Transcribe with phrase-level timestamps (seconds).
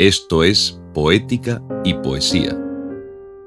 [0.00, 2.54] Esto es Poética y Poesía,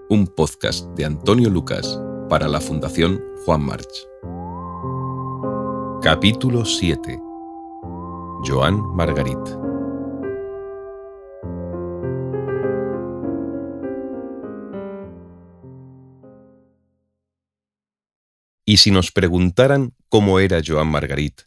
[0.10, 3.88] un podcast de Antonio Lucas para la Fundación Juan March.
[6.04, 7.18] Capítulo 7.
[8.44, 9.38] Joan Margarit.
[18.66, 21.44] Y si nos preguntaran cómo era Joan Margarit,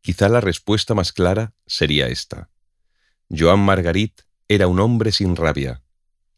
[0.00, 2.50] quizá la respuesta más clara sería esta.
[3.28, 5.82] Joan Margarit era un hombre sin rabia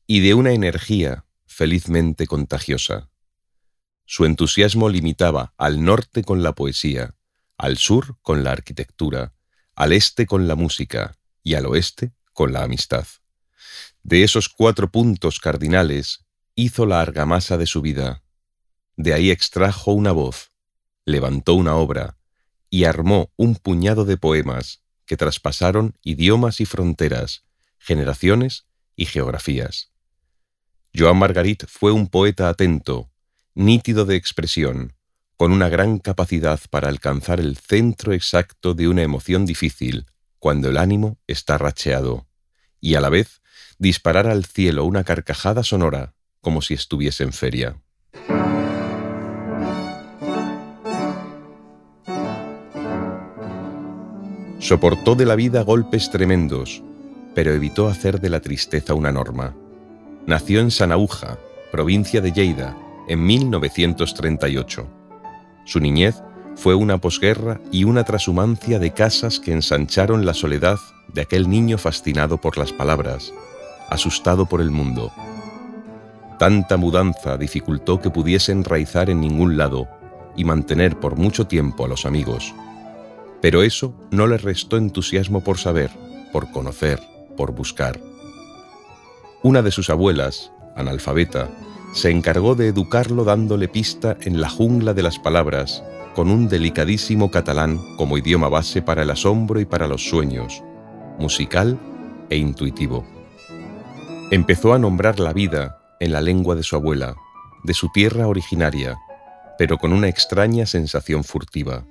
[0.07, 3.11] y de una energía felizmente contagiosa.
[4.07, 7.15] Su entusiasmo limitaba al norte con la poesía,
[7.59, 9.35] al sur con la arquitectura,
[9.75, 13.07] al este con la música y al oeste con la amistad.
[14.03, 16.25] De esos cuatro puntos cardinales
[16.55, 18.23] hizo la argamasa de su vida.
[18.97, 20.53] De ahí extrajo una voz,
[21.05, 22.17] levantó una obra
[22.71, 27.45] y armó un puñado de poemas que traspasaron idiomas y fronteras,
[27.79, 29.91] generaciones y geografías.
[30.95, 33.11] Joan Margarit fue un poeta atento,
[33.55, 34.93] nítido de expresión,
[35.37, 40.07] con una gran capacidad para alcanzar el centro exacto de una emoción difícil
[40.39, 42.29] cuando el ánimo está racheado,
[42.81, 43.41] y a la vez
[43.79, 47.81] disparar al cielo una carcajada sonora como si estuviese en feria.
[54.69, 56.83] Soportó de la vida golpes tremendos,
[57.35, 59.55] pero evitó hacer de la tristeza una norma.
[60.27, 61.39] Nació en Sanauja,
[61.73, 62.77] provincia de Lleida,
[63.09, 64.87] en 1938.
[65.65, 66.23] Su niñez
[66.55, 70.77] fue una posguerra y una trashumancia de casas que ensancharon la soledad
[71.15, 73.33] de aquel niño fascinado por las palabras,
[73.89, 75.11] asustado por el mundo.
[76.39, 79.89] Tanta mudanza dificultó que pudiese enraizar en ningún lado
[80.37, 82.53] y mantener por mucho tiempo a los amigos.
[83.41, 85.91] Pero eso no le restó entusiasmo por saber,
[86.33, 87.01] por conocer,
[87.37, 88.01] por buscar.
[89.43, 91.49] Una de sus abuelas, analfabeta,
[91.93, 95.83] se encargó de educarlo dándole pista en la jungla de las palabras,
[96.15, 100.63] con un delicadísimo catalán como idioma base para el asombro y para los sueños,
[101.19, 101.79] musical
[102.31, 103.07] e intuitivo.
[104.31, 107.15] Empezó a nombrar la vida en la lengua de su abuela,
[107.65, 108.99] de su tierra originaria,
[109.59, 111.85] pero con una extraña sensación furtiva.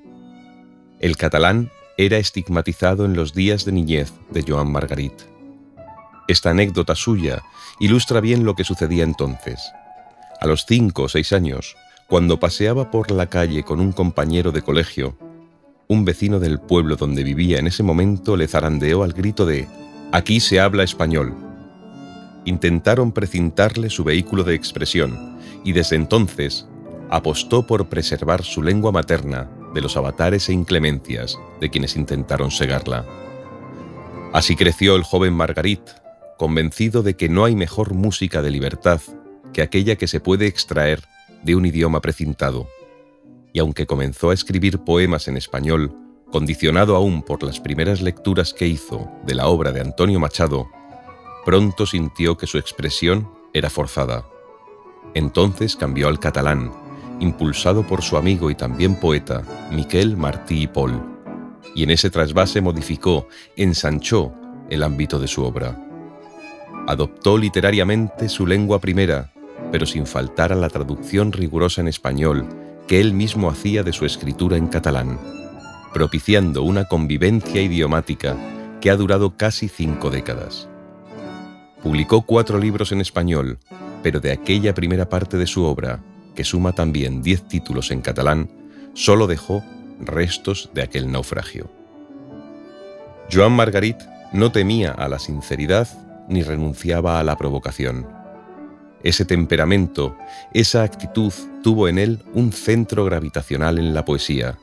[0.99, 5.13] El catalán era estigmatizado en los días de niñez de Joan Margarit.
[6.27, 7.43] Esta anécdota suya
[7.79, 9.59] ilustra bien lo que sucedía entonces.
[10.41, 11.75] A los cinco o seis años,
[12.07, 15.15] cuando paseaba por la calle con un compañero de colegio,
[15.87, 19.67] un vecino del pueblo donde vivía en ese momento le zarandeó al grito de
[20.11, 21.35] Aquí se habla español.
[22.45, 26.65] Intentaron precintarle su vehículo de expresión y desde entonces
[27.09, 33.05] apostó por preservar su lengua materna de los avatares e inclemencias de quienes intentaron segarla.
[34.33, 35.87] Así creció el joven Margarit,
[36.35, 38.99] convencido de que no hay mejor música de libertad
[39.53, 41.03] que aquella que se puede extraer
[41.43, 42.67] de un idioma precintado.
[43.53, 45.95] Y aunque comenzó a escribir poemas en español,
[46.31, 50.67] condicionado aún por las primeras lecturas que hizo de la obra de Antonio Machado,
[51.45, 54.25] pronto sintió que su expresión era forzada.
[55.13, 56.71] Entonces cambió al catalán,
[57.19, 59.41] impulsado por su amigo y también poeta,
[59.71, 61.01] Miquel Martí y Pol,
[61.75, 64.33] y en ese trasvase modificó, ensanchó
[64.69, 65.77] el ámbito de su obra.
[66.87, 69.31] Adoptó literariamente su lengua primera,
[69.71, 72.47] pero sin faltar a la traducción rigurosa en español
[72.87, 75.19] que él mismo hacía de su escritura en catalán,
[75.93, 78.35] propiciando una convivencia idiomática
[78.79, 80.69] que ha durado casi cinco décadas.
[81.83, 83.59] Publicó cuatro libros en español,
[84.03, 85.99] pero de aquella primera parte de su obra,
[86.37, 88.47] que suma también diez títulos en catalán,
[88.93, 89.63] solo dejó
[89.99, 91.67] restos de aquel naufragio.
[93.33, 93.97] Joan Margarit
[94.33, 95.87] no temía a la sinceridad
[96.29, 98.07] ni renunciaba a la provocación.
[99.01, 100.15] Ese temperamento,
[100.53, 101.33] esa actitud
[101.63, 104.59] tuvo en él un centro gravitacional en la poesía,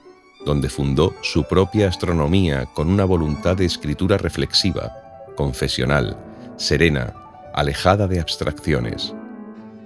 [0.46, 4.92] donde fundó su propia astronomía con una voluntad de escritura reflexiva,
[5.34, 6.16] confesional,
[6.56, 7.14] serena,
[7.52, 9.12] alejada de abstracciones.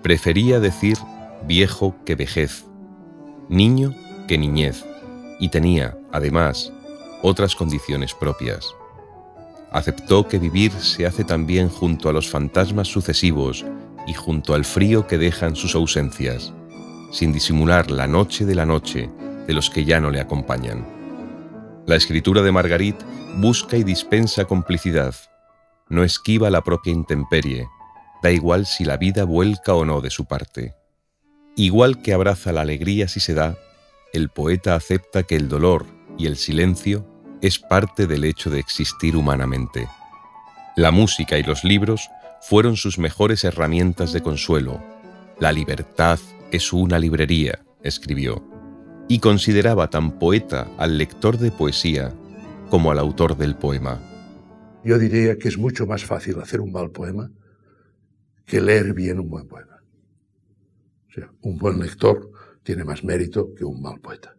[0.02, 0.98] Prefería decir
[1.46, 2.64] viejo que vejez,
[3.48, 3.94] niño
[4.26, 4.84] que niñez,
[5.40, 6.72] y tenía, además,
[7.22, 8.74] otras condiciones propias.
[9.70, 13.64] Aceptó que vivir se hace también junto a los fantasmas sucesivos
[14.06, 16.52] y junto al frío que dejan sus ausencias,
[17.12, 19.10] sin disimular la noche de la noche
[19.46, 20.86] de los que ya no le acompañan.
[21.86, 22.96] La escritura de Margarit
[23.36, 25.14] busca y dispensa complicidad,
[25.88, 27.68] no esquiva la propia intemperie,
[28.22, 30.77] da igual si la vida vuelca o no de su parte.
[31.58, 33.58] Igual que abraza la alegría si se da,
[34.12, 37.04] el poeta acepta que el dolor y el silencio
[37.42, 39.88] es parte del hecho de existir humanamente.
[40.76, 42.10] La música y los libros
[42.42, 44.80] fueron sus mejores herramientas de consuelo.
[45.40, 46.20] La libertad
[46.52, 48.40] es una librería, escribió,
[49.08, 52.14] y consideraba tan poeta al lector de poesía
[52.70, 54.00] como al autor del poema.
[54.84, 57.32] Yo diría que es mucho más fácil hacer un mal poema
[58.46, 59.67] que leer bien un buen poema.
[61.42, 62.30] Un buen lector
[62.62, 64.36] tiene más mérito que un mal poeta.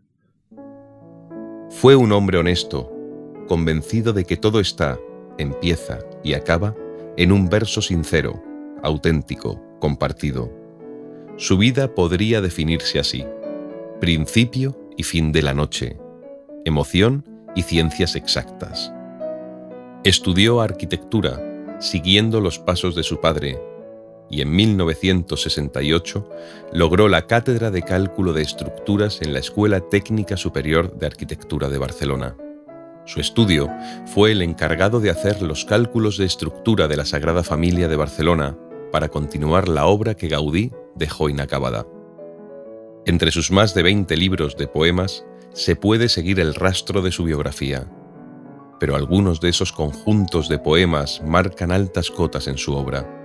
[1.70, 2.92] Fue un hombre honesto,
[3.48, 5.00] convencido de que todo está,
[5.38, 6.76] empieza y acaba
[7.18, 8.42] en un verso sincero,
[8.84, 10.52] auténtico, compartido.
[11.38, 13.26] Su vida podría definirse así.
[14.00, 15.98] Principio y fin de la noche.
[16.66, 17.26] Emoción
[17.56, 18.92] y ciencias exactas.
[20.04, 21.42] Estudió arquitectura,
[21.80, 23.60] siguiendo los pasos de su padre,
[24.30, 26.30] y en 1968
[26.74, 31.78] logró la cátedra de cálculo de estructuras en la Escuela Técnica Superior de Arquitectura de
[31.78, 32.36] Barcelona.
[33.06, 33.70] Su estudio
[34.14, 38.56] fue el encargado de hacer los cálculos de estructura de la Sagrada Familia de Barcelona
[38.92, 41.88] para continuar la obra que Gaudí dejó inacabada.
[43.06, 47.24] Entre sus más de 20 libros de poemas se puede seguir el rastro de su
[47.24, 47.90] biografía,
[48.80, 53.19] pero algunos de esos conjuntos de poemas marcan altas cotas en su obra.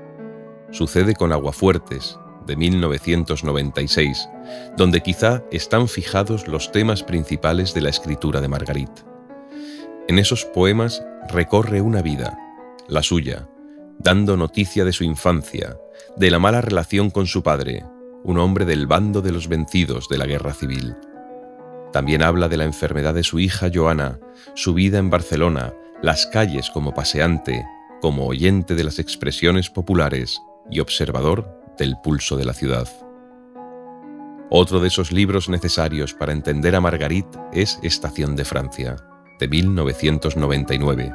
[0.74, 2.18] Sucede con Aguafuertes,
[2.48, 4.28] de 1996,
[4.76, 8.90] donde quizá están fijados los temas principales de la escritura de Margarit.
[10.08, 12.36] En esos poemas recorre una vida,
[12.88, 13.48] la suya,
[14.00, 15.78] dando noticia de su infancia,
[16.16, 17.84] de la mala relación con su padre,
[18.24, 20.96] un hombre del bando de los vencidos de la guerra civil.
[21.92, 24.18] También habla de la enfermedad de su hija Joana,
[24.56, 25.72] su vida en Barcelona,
[26.02, 27.64] las calles como paseante,
[28.00, 32.88] como oyente de las expresiones populares y observador del pulso de la ciudad.
[34.50, 38.96] Otro de esos libros necesarios para entender a Margarit es Estación de Francia
[39.40, 41.12] de 1999,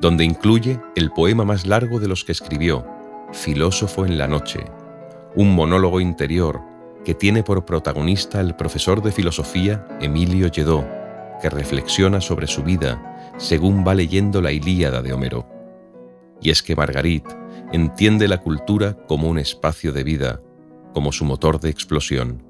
[0.00, 2.84] donde incluye el poema más largo de los que escribió,
[3.32, 4.64] Filósofo en la Noche,
[5.34, 6.60] un monólogo interior
[7.04, 10.84] que tiene por protagonista el profesor de filosofía Emilio Lledó,
[11.40, 15.46] que reflexiona sobre su vida según va leyendo la Ilíada de Homero.
[16.40, 17.24] Y es que Margarit
[17.72, 20.40] entiende la cultura como un espacio de vida,
[20.92, 22.44] como su motor de explosión.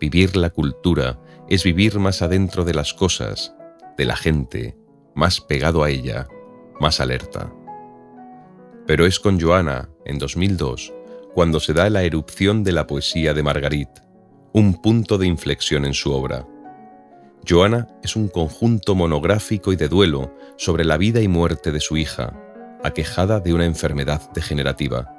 [0.00, 3.54] Vivir la cultura es vivir más adentro de las cosas,
[3.96, 4.76] de la gente,
[5.14, 6.28] más pegado a ella,
[6.80, 7.52] más alerta.
[8.86, 10.92] Pero es con Joana, en 2002,
[11.34, 13.88] cuando se da la erupción de la poesía de Margarit,
[14.52, 16.46] un punto de inflexión en su obra.
[17.48, 21.96] Joana es un conjunto monográfico y de duelo sobre la vida y muerte de su
[21.96, 22.36] hija,
[22.84, 25.14] aquejada de una enfermedad degenerativa.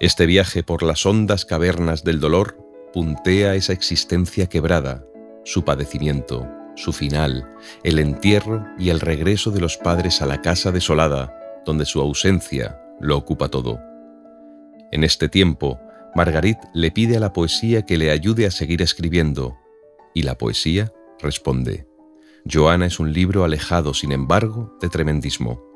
[0.00, 2.56] Este viaje por las hondas cavernas del dolor
[2.92, 5.04] puntea esa existencia quebrada,
[5.44, 6.46] su padecimiento,
[6.76, 7.52] su final,
[7.82, 11.34] el entierro y el regreso de los padres a la casa desolada,
[11.66, 13.80] donde su ausencia lo ocupa todo.
[14.92, 15.80] En este tiempo,
[16.14, 19.56] Margarit le pide a la poesía que le ayude a seguir escribiendo,
[20.14, 21.86] y la poesía responde.
[22.50, 25.67] Joana es un libro alejado, sin embargo, de tremendismo,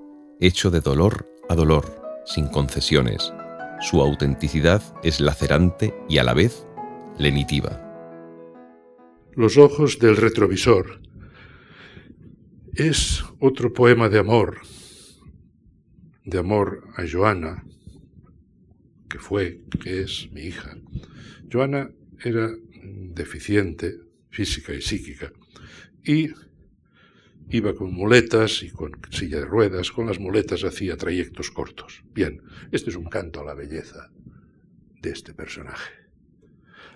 [0.43, 3.33] hecho de dolor a dolor, sin concesiones.
[3.81, 6.67] Su autenticidad es lacerante y a la vez
[7.17, 7.81] lenitiva.
[9.35, 11.01] Los ojos del retrovisor.
[12.75, 14.63] Es otro poema de amor,
[16.25, 17.65] de amor a Joana,
[19.09, 20.77] que fue, que es mi hija.
[21.53, 21.91] Joana
[22.25, 22.51] era
[22.83, 23.99] deficiente
[24.31, 25.31] física y psíquica
[26.05, 26.31] y
[27.53, 29.93] iba con muletas y con silla de ruedas.
[29.93, 32.03] Con las muletas hacía trayectos cortos.
[32.15, 34.11] Bien, este es un canto a la belleza
[35.01, 35.93] de este personaje.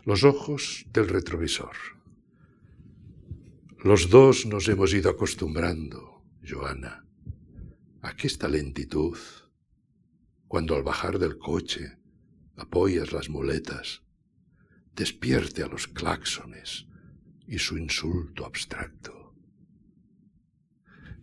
[0.04, 1.76] Los ojos del retrovisor.
[3.82, 7.04] Los dos nos hemos ido acostumbrando, Joana,
[8.02, 9.18] a que esta lentitud,
[10.48, 11.98] cuando al bajar del coche
[12.56, 14.02] apoyas las muletas,
[14.94, 16.86] despierte a los claxones
[17.46, 19.25] y su insulto abstracto.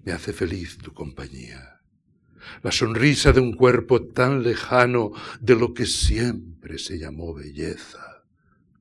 [0.04, 1.82] Me hace feliz tu compañía,
[2.62, 8.26] la sonrisa de un cuerpo tan lejano de lo que siempre se llamó belleza,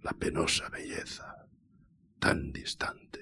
[0.03, 1.47] la penosa belleza,
[2.19, 3.13] tan distante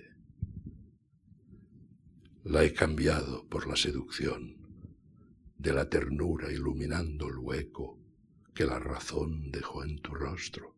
[2.44, 4.56] la he cambiado por la seducción
[5.58, 8.00] de la ternura iluminando el hueco
[8.54, 10.74] que la razón dejó en tu rostro.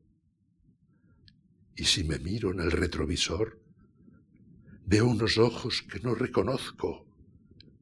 [1.76, 3.60] Y si me miro en el retrovisor,
[4.84, 7.06] veo unos ojos que no reconozco,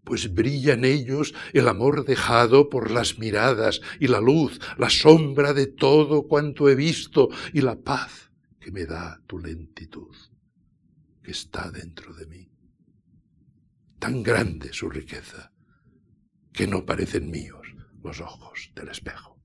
[0.05, 5.53] pues brilla en ellos el amor dejado por las miradas y la luz, la sombra
[5.53, 10.15] de todo cuanto he visto y la paz que me da tu lentitud,
[11.23, 12.51] que está dentro de mí
[14.01, 15.53] tan grande su riqueza,
[16.53, 17.59] que no parecen míos.
[18.03, 19.39] los ojos del espejo.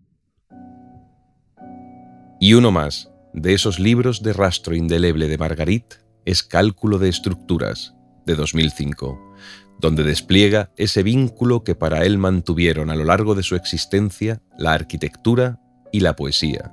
[2.39, 7.95] Y uno más, de esos libros de rastro indeleble de Margarit, es Cálculo de Estructuras,
[8.25, 9.35] de 2005,
[9.79, 14.74] donde despliega ese vínculo que para él mantuvieron a lo largo de su existencia la
[14.74, 15.60] arquitectura
[15.91, 16.72] y la poesía,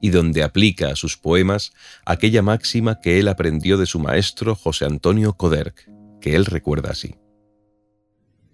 [0.00, 1.72] y donde aplica a sus poemas
[2.04, 5.88] aquella máxima que él aprendió de su maestro José Antonio Coderc,
[6.20, 7.14] que él recuerda así.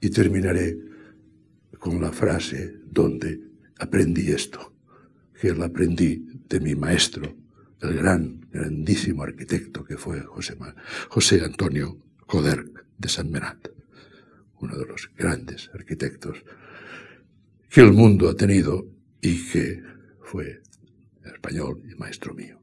[0.01, 0.77] Y terminaré
[1.79, 3.41] con la frase donde
[3.79, 4.75] aprendí esto,
[5.41, 7.35] que la aprendí de mi maestro,
[7.81, 10.57] el gran, grandísimo arquitecto que fue José,
[11.09, 13.69] José Antonio Coderc de San Menat,
[14.61, 16.45] uno de los grandes arquitectos
[17.71, 18.87] que el mundo ha tenido
[19.21, 19.83] y que
[20.23, 20.63] fue
[21.25, 22.61] español y maestro mío.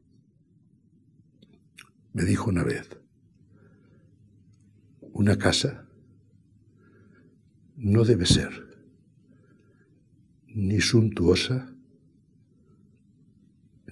[2.14, 2.90] Me dijo una vez,
[5.02, 5.88] una casa
[7.76, 8.66] no debe ser
[10.48, 11.76] ni suntuosa,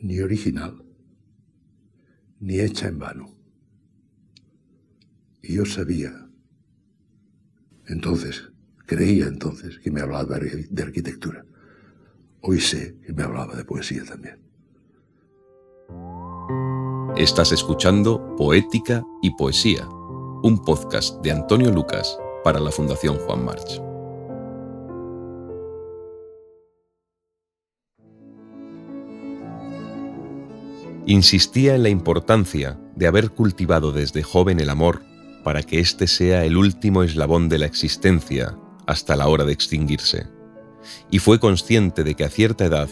[0.01, 0.83] ni original,
[2.39, 3.37] ni hecha en vano.
[5.41, 6.22] Y yo sabía,
[7.87, 8.49] entonces,
[8.85, 11.45] creía entonces que me hablaba de arquitectura.
[12.41, 14.39] Hoy sé que me hablaba de poesía también.
[17.15, 23.81] Estás escuchando Poética y Poesía, un podcast de Antonio Lucas para la Fundación Juan March.
[31.05, 35.01] Insistía en la importancia de haber cultivado desde joven el amor
[35.43, 38.55] para que éste sea el último eslabón de la existencia
[38.87, 40.27] hasta la hora de extinguirse.
[41.11, 42.89] Y fue consciente de que a cierta edad,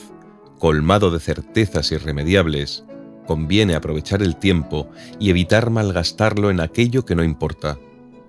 [0.59, 2.83] colmado de certezas irremediables,
[3.25, 4.89] conviene aprovechar el tiempo
[5.19, 7.79] y evitar malgastarlo en aquello que no importa,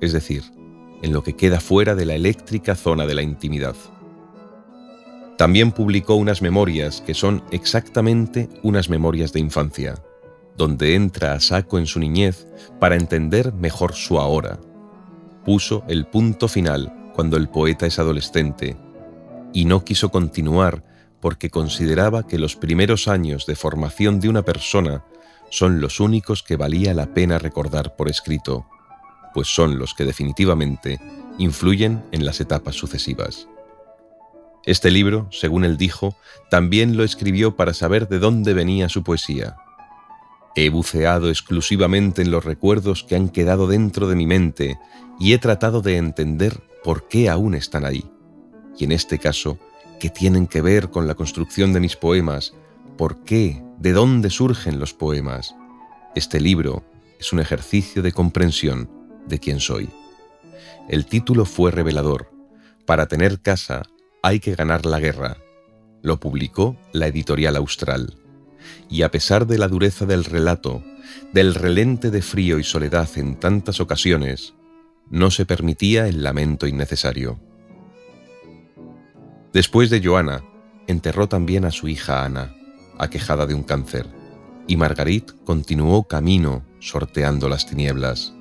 [0.01, 0.45] es decir,
[1.03, 3.75] en lo que queda fuera de la eléctrica zona de la intimidad.
[5.37, 9.97] También publicó unas memorias que son exactamente unas memorias de infancia,
[10.57, 12.47] donde entra a saco en su niñez
[12.79, 14.59] para entender mejor su ahora.
[15.45, 18.77] Puso el punto final cuando el poeta es adolescente
[19.53, 20.85] y no quiso continuar
[21.21, 25.05] porque consideraba que los primeros años de formación de una persona
[25.51, 28.67] son los únicos que valía la pena recordar por escrito,
[29.35, 31.01] pues son los que definitivamente
[31.39, 33.49] influyen en las etapas sucesivas.
[34.65, 36.17] Este libro, según él dijo,
[36.49, 39.57] también lo escribió para saber de dónde venía su poesía.
[40.55, 44.79] He buceado exclusivamente en los recuerdos que han quedado dentro de mi mente
[45.19, 48.05] y he tratado de entender por qué aún están ahí.
[48.79, 49.59] Y en este caso,
[49.99, 52.55] qué tienen que ver con la construcción de mis poemas,
[52.99, 55.55] por qué, de dónde surgen los poemas.
[56.15, 56.85] Este libro
[57.19, 58.91] es un ejercicio de comprensión
[59.27, 59.89] de quién soy.
[60.89, 62.31] El título fue revelador.
[62.85, 63.83] Para tener casa
[64.23, 65.37] hay que ganar la guerra.
[66.03, 68.22] Lo publicó la editorial austral.
[68.89, 70.83] Y a pesar de la dureza del relato,
[71.33, 74.55] del relente de frío y soledad en tantas ocasiones,
[75.11, 77.39] no se permitía el lamento innecesario.
[79.53, 80.43] Después de Joana,
[80.87, 82.55] enterró también a su hija Ana,
[82.99, 84.07] aquejada de un cáncer,
[84.67, 88.33] y Margarit continuó camino sorteando las tinieblas.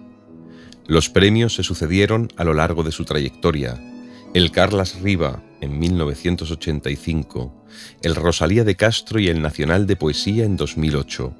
[0.87, 3.79] Los premios se sucedieron a lo largo de su trayectoria.
[4.33, 7.65] El Carlas Riva en 1985,
[8.01, 11.35] el Rosalía de Castro y el Nacional de Poesía en 2008,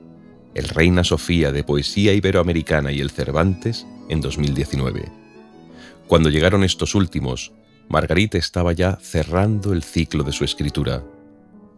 [0.55, 5.09] el Reina Sofía de Poesía Iberoamericana y el Cervantes en 2019.
[6.07, 7.53] Cuando llegaron estos últimos,
[7.87, 11.01] Margarita estaba ya cerrando el ciclo de su escritura.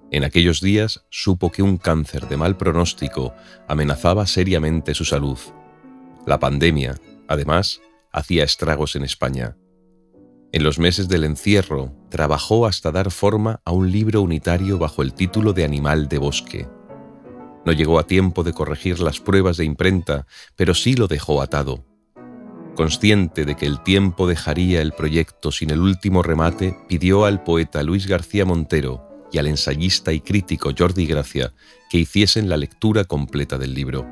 [0.09, 3.35] En aquellos días supo que un cáncer de mal pronóstico
[3.67, 5.37] amenazaba seriamente su salud.
[6.25, 9.55] La pandemia, además, hacía estragos en España.
[10.53, 15.15] En los meses del encierro, trabajó hasta dar forma a un libro unitario bajo el
[15.15, 16.67] título de Animal de Bosque.
[17.65, 21.83] No llegó a tiempo de corregir las pruebas de imprenta, pero sí lo dejó atado.
[22.75, 27.81] Consciente de que el tiempo dejaría el proyecto sin el último remate, pidió al poeta
[27.81, 31.51] Luis García Montero y al ensayista y crítico Jordi Gracia
[31.89, 34.05] que hiciesen la lectura completa del libro.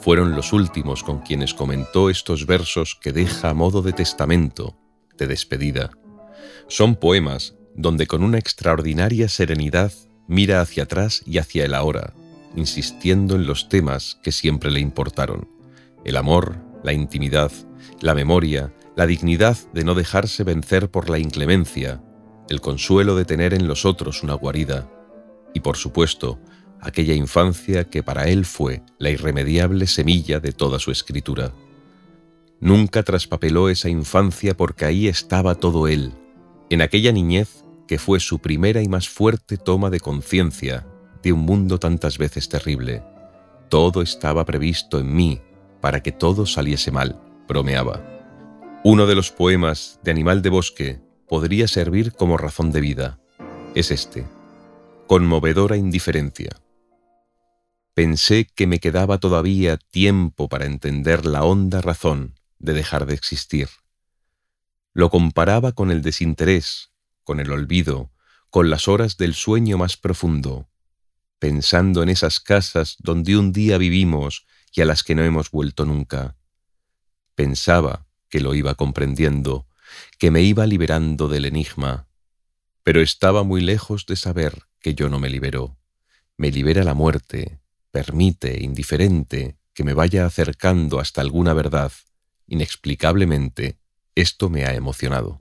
[0.00, 4.76] Fueron los últimos con quienes comentó estos versos que deja a modo de testamento,
[5.18, 5.90] de despedida.
[6.68, 9.92] Son poemas donde con una extraordinaria serenidad
[10.26, 12.14] mira hacia atrás y hacia el ahora,
[12.56, 15.48] insistiendo en los temas que siempre le importaron,
[16.04, 17.50] el amor, la intimidad,
[18.00, 22.00] la memoria, la dignidad de no dejarse vencer por la inclemencia,
[22.48, 24.88] el consuelo de tener en los otros una guarida,
[25.52, 26.38] y por supuesto,
[26.80, 31.52] aquella infancia que para él fue la irremediable semilla de toda su escritura.
[32.64, 36.14] Nunca traspapeló esa infancia porque ahí estaba todo él.
[36.70, 40.86] En aquella niñez que fue su primera y más fuerte toma de conciencia
[41.22, 43.02] de un mundo tantas veces terrible.
[43.68, 45.42] Todo estaba previsto en mí
[45.82, 48.02] para que todo saliese mal, bromeaba.
[48.82, 53.20] Uno de los poemas de Animal de Bosque podría servir como razón de vida.
[53.74, 54.24] Es este.
[55.06, 56.56] Conmovedora indiferencia.
[57.92, 63.68] Pensé que me quedaba todavía tiempo para entender la honda razón de dejar de existir.
[64.92, 66.90] Lo comparaba con el desinterés,
[67.24, 68.12] con el olvido,
[68.50, 70.68] con las horas del sueño más profundo,
[71.38, 75.84] pensando en esas casas donde un día vivimos y a las que no hemos vuelto
[75.84, 76.36] nunca.
[77.34, 79.66] Pensaba que lo iba comprendiendo,
[80.18, 82.08] que me iba liberando del enigma,
[82.82, 85.76] pero estaba muy lejos de saber que yo no me libero.
[86.36, 91.92] Me libera la muerte, permite, indiferente, que me vaya acercando hasta alguna verdad.
[92.46, 93.78] Inexplicablemente,
[94.14, 95.40] esto me ha emocionado.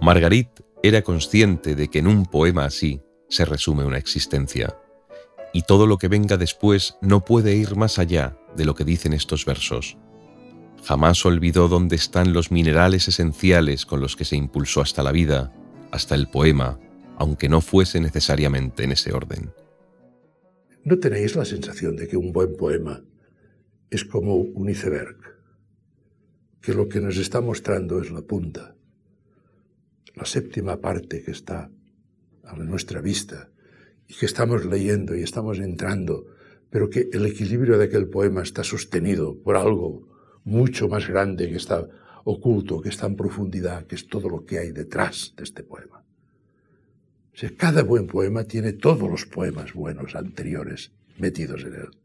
[0.00, 0.48] Margarit
[0.82, 4.76] era consciente de que en un poema así se resume una existencia,
[5.52, 9.12] y todo lo que venga después no puede ir más allá de lo que dicen
[9.12, 9.96] estos versos.
[10.84, 15.52] Jamás olvidó dónde están los minerales esenciales con los que se impulsó hasta la vida,
[15.90, 16.78] hasta el poema,
[17.16, 19.52] aunque no fuese necesariamente en ese orden.
[20.84, 23.02] ¿No tenéis la sensación de que un buen poema
[23.92, 25.18] es como un iceberg?
[26.62, 28.74] Que lo que nos está mostrando es la punta,
[30.14, 31.70] la séptima parte que está
[32.44, 33.50] a nuestra vista
[34.08, 36.26] y que estamos leyendo y estamos entrando,
[36.70, 40.08] pero que el equilibrio de aquel poema está sostenido por algo
[40.44, 41.86] mucho más grande que está
[42.24, 46.02] oculto, que está en profundidad, que es todo lo que hay detrás de este poema.
[47.34, 52.01] O cada buen poema tiene todos los poemas buenos anteriores metidos en él.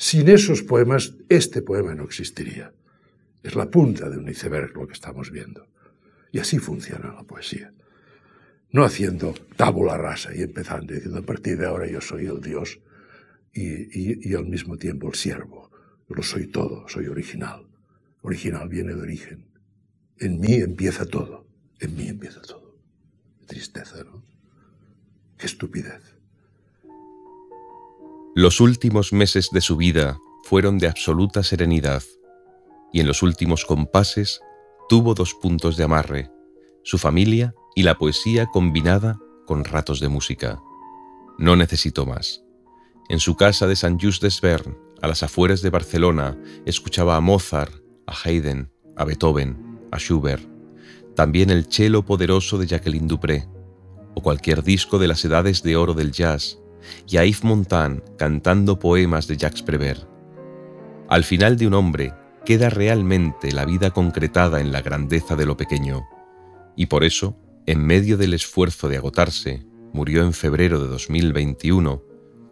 [0.00, 2.72] Sin esos poemas, este poema no existiría.
[3.42, 5.66] Es la punta de un iceberg lo que estamos viendo.
[6.30, 7.72] Y así funciona la poesía.
[8.70, 12.78] No haciendo tabula rasa y empezando diciendo a partir de ahora yo soy el Dios
[13.52, 15.72] y, y al mismo tiempo el siervo.
[16.08, 17.66] Lo soy todo, soy original.
[18.22, 19.46] Original viene de origen.
[20.18, 21.44] En mí empieza todo.
[21.80, 22.78] En mí empieza todo.
[23.46, 24.24] Tristeza, ¿no?
[25.36, 26.17] Qué estupidez.
[28.34, 32.02] Los últimos meses de su vida fueron de absoluta serenidad
[32.92, 34.40] y en los últimos compases
[34.88, 36.30] tuvo dos puntos de amarre,
[36.82, 40.60] su familia y la poesía combinada con ratos de música.
[41.38, 42.42] No necesitó más.
[43.08, 47.72] En su casa de San Just Desvern, a las afueras de Barcelona, escuchaba a Mozart,
[48.06, 50.46] a Haydn, a Beethoven, a Schubert,
[51.14, 53.48] también el cello poderoso de Jacqueline Dupré,
[54.14, 56.58] o cualquier disco de las edades de oro del jazz,
[57.06, 60.08] y a Yves Montand cantando poemas de Jacques Prévert.
[61.08, 65.56] Al final de un hombre queda realmente la vida concretada en la grandeza de lo
[65.56, 66.06] pequeño,
[66.76, 72.02] y por eso, en medio del esfuerzo de agotarse, murió en febrero de 2021,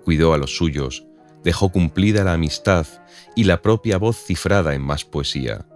[0.05, 1.07] cuidó a los suyos,
[1.45, 2.87] dejó cumplida la amistad
[3.35, 5.67] y la propia voz cifrada en más poesía.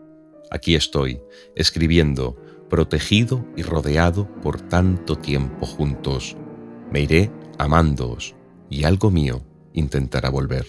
[0.50, 1.20] Aquí estoy,
[1.54, 2.36] escribiendo,
[2.68, 6.36] protegido y rodeado por tanto tiempo juntos.
[6.90, 8.34] Me iré amándoos,
[8.70, 9.42] y algo mío
[9.74, 10.64] intentará volver.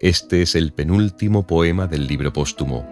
[0.00, 2.86] Este es el penúltimo poema del libro póstumo,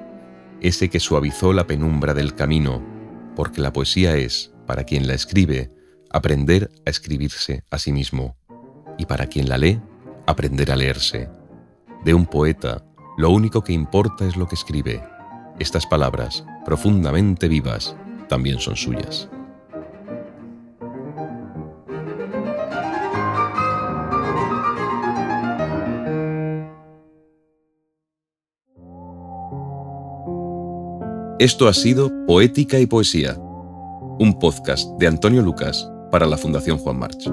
[0.60, 2.82] ese que suavizó la penumbra del camino,
[3.34, 5.70] porque la poesía es, para quien la escribe,
[6.10, 8.36] aprender a escribirse a sí mismo,
[8.98, 9.80] y para quien la lee,
[10.26, 11.28] aprender a leerse.
[12.04, 12.84] De un poeta,
[13.16, 15.02] lo único que importa es lo que escribe.
[15.58, 17.96] Estas palabras, profundamente vivas,
[18.28, 19.28] también son suyas.
[31.38, 36.98] Esto ha sido Poética y Poesía, un podcast de Antonio Lucas para la Fundación Juan
[36.98, 37.30] March.